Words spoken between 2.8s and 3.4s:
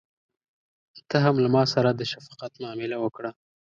وکړه.